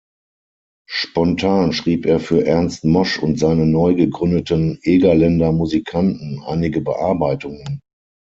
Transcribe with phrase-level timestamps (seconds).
[0.89, 7.81] Spontan schrieb er für Ernst Mosch und seine neu gegründeten „Egerländer Musikanten“ einige Bearbeitungen.